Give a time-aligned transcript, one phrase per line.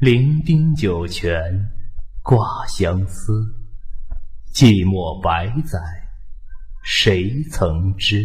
[0.00, 1.42] 伶仃九泉
[2.22, 3.32] 挂相思，
[4.54, 5.80] 寂寞百载，
[6.84, 8.24] 谁曾知？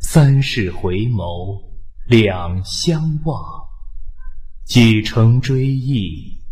[0.00, 1.62] 三世回眸，
[2.08, 3.40] 两相望，
[4.64, 6.42] 几成追忆，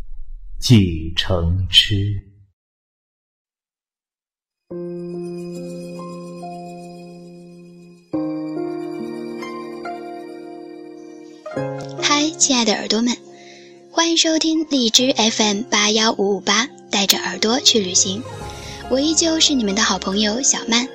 [0.61, 1.97] 几成痴。
[12.01, 13.13] 嗨，亲爱的耳朵们，
[13.97, 18.21] 欢迎收听荔枝 FM 八幺五五八，带着耳朵去旅行。
[18.91, 20.89] 我依旧是你们的好朋友小曼。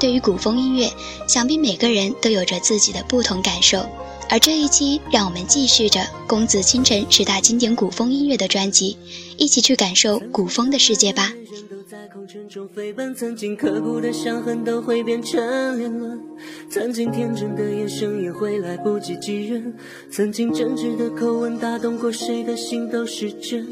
[0.00, 0.90] 对于古风音乐，
[1.28, 3.86] 想必每个人都有着自己的不同感受。
[4.28, 8.96] 而这一期，让我们继续着《公子倾城》十大经典古风音乐的专辑，
[9.36, 11.32] 一起去感受古风的世界吧。
[12.02, 16.20] 在空城中飞奔，曾经刻骨的伤痕都会变成年轮，
[16.68, 19.72] 曾经天真的眼神也会来不及记认，
[20.10, 23.64] 曾经真挚的口吻打动过谁的心都是真，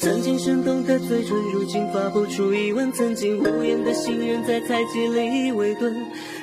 [0.00, 5.94] 曾经生动的嘴唇如今发不出疑问，曾经无言的信任在猜忌里围顿，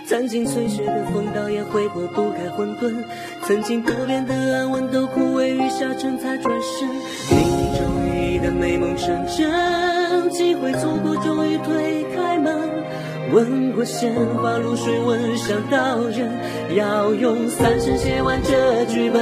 [0.05, 3.03] 曾经碎雪的风刀也挥拨不开混沌，
[3.47, 9.90] 曾经不变的安稳都枯萎于下沉才转身，命里终于的美梦成真。
[10.29, 12.69] 机会错过，终于推开门。
[13.31, 16.29] 吻过鲜花露水，吻上刀刃，
[16.75, 19.21] 要用三生写完这剧本。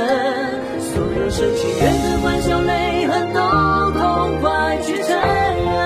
[0.80, 3.40] 所有深情愿的欢笑泪痕，都
[3.92, 5.78] 痛快去承认。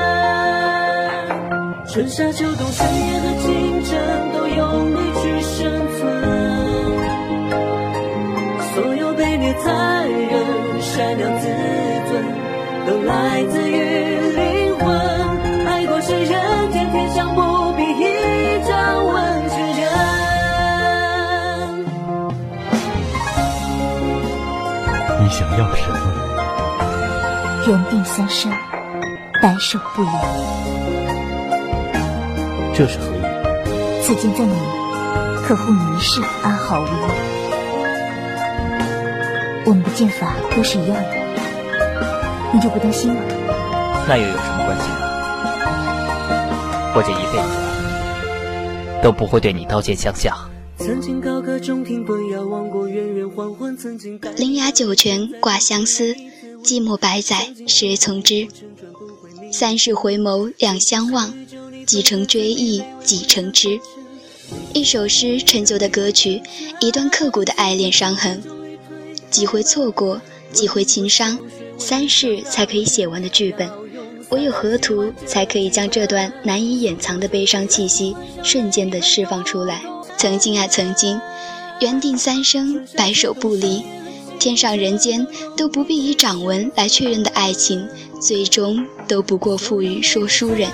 [1.90, 4.00] 春夏秋冬，深夜和清晨，
[4.34, 6.02] 都用力去生存。
[8.74, 11.48] 所有被虐残忍，善良自
[12.10, 12.24] 尊，
[12.88, 14.33] 都来自于。
[25.58, 25.98] 要什么？
[27.68, 28.52] 缘定三生，
[29.42, 30.10] 白首不离。
[32.74, 33.22] 这是何意？
[34.02, 34.54] 此间赠你，
[35.46, 36.92] 可护你一世安好无忧。
[39.66, 41.10] 我们的剑法都是一样的，
[42.52, 43.22] 你就不担心吗？
[44.08, 44.96] 那又有什么关系呢？
[46.96, 50.36] 我这一辈子都不会对你刀剑相向。
[50.78, 52.23] 曾经高歌中庭奔，
[53.36, 53.78] 遥望过远远黄昏。
[53.78, 56.14] 曾经铃芽九泉挂相思，
[56.64, 58.48] 寂寞百载谁从知？
[59.52, 61.34] 三世回眸两相望，
[61.86, 63.80] 几成追忆几成痴。
[64.74, 66.42] 一首诗成就的歌曲，
[66.80, 68.42] 一段刻骨的爱恋伤痕，
[69.30, 70.22] 几回错过，
[70.52, 71.40] 几回情伤，
[71.78, 73.70] 三世才可以写完的剧本，
[74.30, 79.82] 唯有河图才可以将这段难以掩藏的悲伤气息瞬间的释放出来。
[80.18, 81.20] 曾经啊，曾经，
[81.80, 83.84] 缘定三生，白首不离，
[84.40, 85.26] 天上人间
[85.58, 87.88] 都不必以掌纹来确认的爱情，
[88.22, 90.70] 最终都不过付与说书人。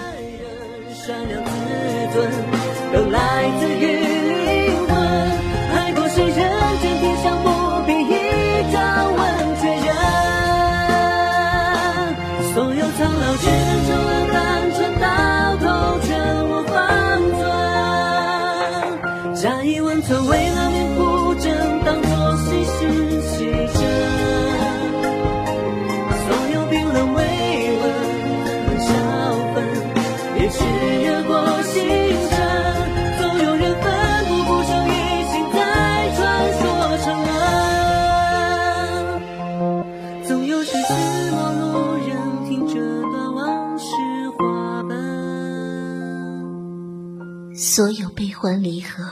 [47.71, 49.07] 所有悲欢离合，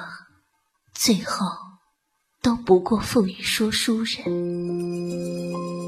[0.91, 1.45] 最后
[2.41, 5.86] 都不过赋予说书人。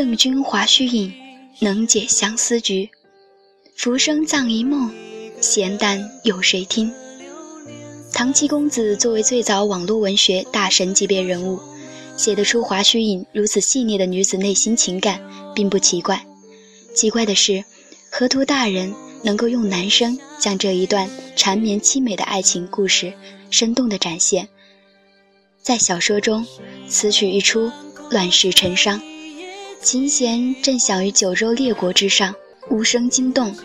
[0.00, 1.12] 赠君华胥引，
[1.58, 2.88] 能解相思局。
[3.76, 4.90] 浮生葬一梦，
[5.42, 6.90] 闲淡有谁听？
[8.10, 11.60] 唐七公子作为最早网络文学大神级别人物，
[12.16, 15.20] 写得出华胥引如此细腻的女子内心情感，
[15.54, 16.24] 并不奇怪。
[16.94, 17.62] 奇怪的是，
[18.10, 23.12] 河图大人能够用男声将这一段缠绵凄美的爱情故事
[23.50, 24.48] 生动地展现。
[25.60, 26.46] 在小说中，
[26.88, 27.70] 此曲一出，
[28.10, 28.98] 乱世成伤，
[29.82, 32.34] 琴弦震响于九州列国之上，
[32.68, 33.56] 无声惊动。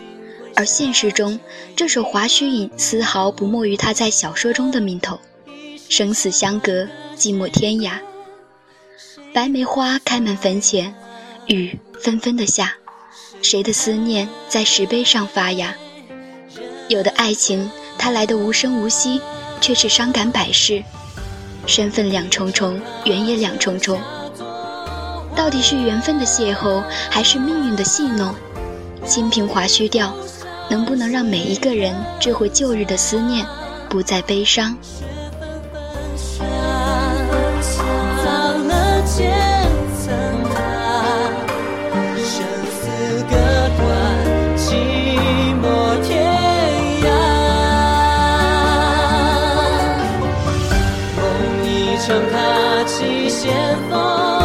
[0.54, 1.38] 而现实中，
[1.76, 5.20] 这首《华胥引》丝毫不没于他在小说中的名头：
[5.90, 7.98] 生死相隔，寂寞天涯。
[9.34, 10.94] 白梅花开满坟前，
[11.48, 12.74] 雨纷纷的下，
[13.42, 15.76] 谁的思念在石碑上发芽？
[16.88, 19.20] 有的爱情，它来的无声无息，
[19.60, 20.82] 却是伤感百世。
[21.66, 24.00] 身份两重重，缘也两重重。
[25.36, 28.34] 到底是缘分的邂逅，还是命运的戏弄？
[29.06, 30.12] 清平华胥调。
[30.68, 33.46] 能不能让每一个人追回旧日的思念，
[33.88, 34.76] 不再悲伤？
[51.22, 53.54] 梦一场，踏起仙
[53.88, 54.35] 风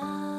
[0.00, 0.29] 나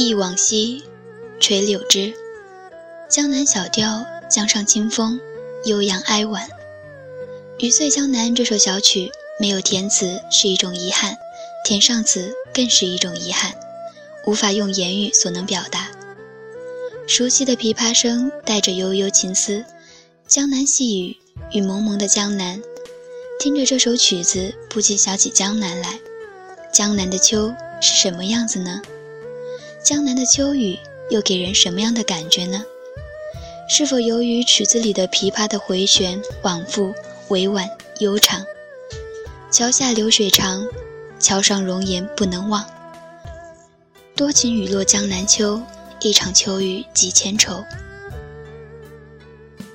[0.00, 0.84] 忆往昔，
[1.40, 2.14] 垂柳枝，
[3.10, 5.18] 江南小调，江上清风，
[5.64, 6.48] 悠扬哀婉。
[7.58, 11.18] 《余岁江南》这首小曲没有填词是一种遗憾，
[11.64, 13.52] 填上词更是一种遗憾，
[14.24, 15.88] 无法用言语所能表达。
[17.08, 19.64] 熟悉的琵琶声带着悠悠情思，
[20.28, 21.16] 江南细雨
[21.50, 22.62] 与蒙蒙的江南，
[23.40, 25.98] 听着这首曲子，不禁想起江南来。
[26.72, 28.80] 江南的秋是什么样子呢？
[29.82, 32.64] 江南的秋雨又给人什么样的感觉呢？
[33.68, 36.92] 是否由于曲子里的琵琶的回旋往复、
[37.28, 37.68] 委婉
[38.00, 38.44] 悠长。
[39.50, 40.66] 桥下流水长，
[41.20, 42.64] 桥上容颜不能忘。
[44.16, 45.62] 多情雨落江南秋，
[46.00, 47.64] 一场秋雨几千愁。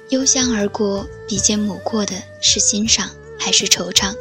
[0.10, 4.13] 幽香而过，鼻尖抹过的是欣赏还是惆怅？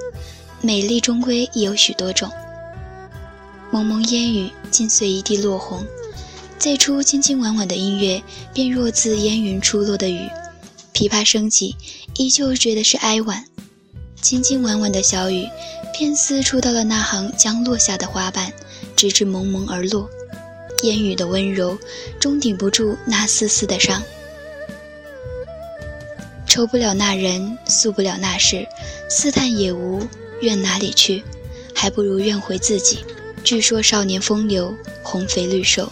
[0.61, 2.31] 美丽终归亦有许多种。
[3.73, 5.83] 蒙蒙烟雨，尽随一地落红。
[6.59, 10.29] 最初轻轻婉婉的音乐，便若自烟云出落的雨。
[10.93, 11.75] 琵琶升起，
[12.17, 13.47] 依旧觉得是哀婉。
[14.21, 15.49] 轻轻婉婉的小雨，
[15.95, 18.53] 偏似触到了那行将落下的花瓣，
[18.95, 20.07] 直至蒙蒙而落。
[20.83, 21.79] 烟雨的温柔，
[22.21, 24.03] 终顶不住那丝丝的伤。
[26.47, 28.69] 愁不了那人，诉不了那事，
[29.09, 30.07] 似叹也无，
[30.43, 31.25] 怨哪里去？
[31.75, 32.99] 还不如怨回自己。
[33.45, 35.91] 据说少年风流，红肥绿瘦。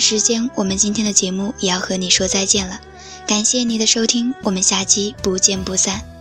[0.00, 2.80] 时间，我们今天的节目也要和你说再见了。
[3.26, 6.15] 感谢你的收听，我们下期不见不散。